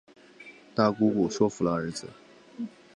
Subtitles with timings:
[0.73, 2.07] 大姑姑说服儿子